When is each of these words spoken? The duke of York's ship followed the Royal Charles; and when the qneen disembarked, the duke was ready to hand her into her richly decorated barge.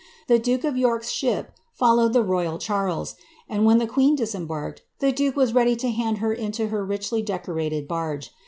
The 0.25 0.39
duke 0.39 0.63
of 0.63 0.75
York's 0.75 1.11
ship 1.11 1.51
followed 1.73 2.11
the 2.13 2.23
Royal 2.23 2.57
Charles; 2.57 3.13
and 3.47 3.65
when 3.65 3.77
the 3.77 3.85
qneen 3.85 4.15
disembarked, 4.17 4.81
the 4.97 5.11
duke 5.11 5.35
was 5.35 5.53
ready 5.53 5.75
to 5.75 5.91
hand 5.91 6.17
her 6.17 6.33
into 6.33 6.69
her 6.69 6.83
richly 6.83 7.21
decorated 7.21 7.87
barge. 7.87 8.31